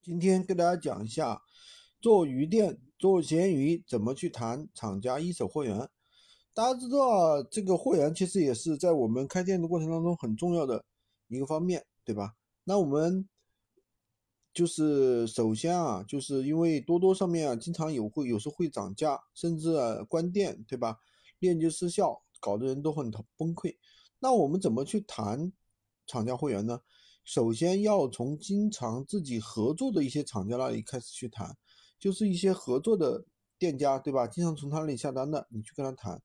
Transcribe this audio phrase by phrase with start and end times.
[0.00, 1.42] 今天跟大家讲一下，
[2.00, 5.88] 做鱼店、做咸鱼怎么去谈厂家一手货源。
[6.54, 10.84] 大家知道，这个货源其实也是在我们开店的过程当中很重要的
[11.28, 12.34] 一个方面，对吧？
[12.64, 13.28] 那我们
[14.54, 19.76] 就是首先啊，就是因为多多上面啊，经常有会有时候会涨价，甚至
[20.08, 20.98] 关店，对吧？
[21.40, 23.76] 链接失效，搞得人都很崩溃。
[24.20, 25.52] 那我们怎么去谈
[26.06, 26.80] 厂家货源呢？
[27.28, 31.54] 首先要从经常自己合作的一些厂家那里开始去谈，
[31.98, 33.22] 就是一些合作的
[33.58, 34.26] 店家，对吧？
[34.26, 36.22] 经常从他那里下单的，你去跟他谈，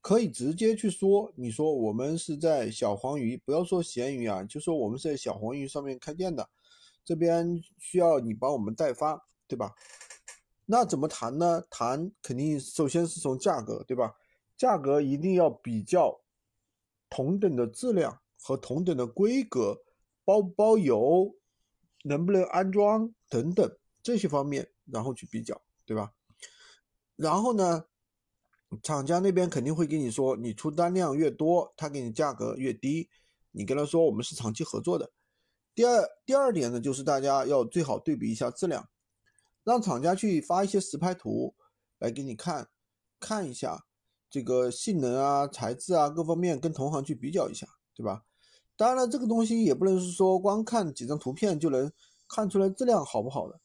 [0.00, 6.48] 可以直接去说，你说我们是在小黄鱼，不要说闲鱼啊，就说我们是在小黄鱼上面开店的，
[7.04, 9.74] 这边需要你帮我们代发，对吧？
[10.64, 11.62] 那怎么谈呢？
[11.68, 14.14] 谈肯定首先是从价格，对吧？
[14.56, 16.18] 价格一定要比较
[17.10, 19.82] 同等的质量和同等的规格。
[20.26, 21.34] 包不包邮，
[22.02, 26.12] 能不能安装等等这些方面，然后去比较，对吧？
[27.14, 27.86] 然后呢，
[28.82, 33.08] 厂家那边肯定会跟你说，你出单量越多，他给你价格越低。
[33.52, 35.12] 你跟他说我们是长期合作的。
[35.74, 38.90] 第二，第二点呢，就是大家要最好对比一下质量，
[39.62, 41.54] 让厂家去发一些实拍图
[41.98, 42.68] 来给你看，
[43.20, 43.86] 看一下
[44.28, 48.24] 这个性能啊、材质啊各方面，跟同行去比较一下，对吧？
[48.76, 51.90] 当然了，这个东西也不能是说光看几张图片就能
[52.28, 53.58] 看出来质量好不好的，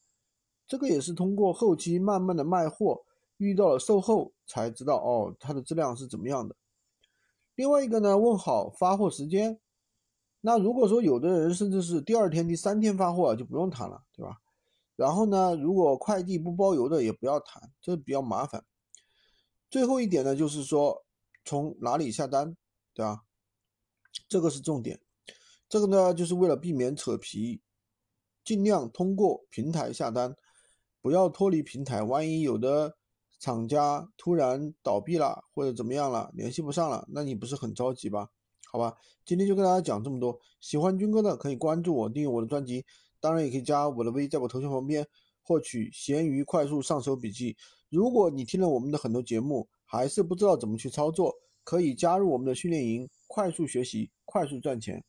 [0.66, 3.04] 这个也是通过后期慢慢的卖货，
[3.36, 6.56] 遇到了售后才知道哦，它的质量是怎么样的。
[7.54, 9.60] 另外一个呢，问好发货时间。
[10.40, 14.38] 那如果说有的人甚至是第二天、第三天发货就不用谈了，对吧？
[14.96, 18.64] 然后呢，如果快递不包邮的也不要谈，这比较麻烦。
[19.70, 21.04] 最后一点呢，就是说
[21.44, 22.56] 从哪里下单，
[22.92, 23.22] 对吧？
[24.32, 24.98] 这个是重点，
[25.68, 27.60] 这个呢就是为了避免扯皮，
[28.42, 30.34] 尽量通过平台下单，
[31.02, 32.02] 不要脱离平台。
[32.02, 32.96] 万一有的
[33.38, 38.30] 厂家突然倒闭了或者怎么样了，联系不上了，那你不是很着急吧？
[38.70, 38.96] 好吧，
[39.26, 40.40] 今天就跟大家讲这么多。
[40.62, 42.82] 喜欢军哥的可以关注我，订阅我的专辑，
[43.20, 45.06] 当然也可以加我的微，在我头像旁边
[45.42, 47.54] 获取闲鱼快速上手笔记。
[47.90, 53.06] 如果你听了我们的很多节目，还是不知道怎么去操作，可以加入我们的训练营。
[53.34, 55.02] 快速学习，快速赚钱。